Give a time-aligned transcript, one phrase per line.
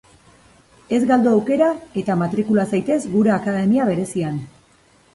[0.97, 1.69] Ez galdu aukera,
[2.03, 4.45] eta matrikula zaitez gure akademia berezian.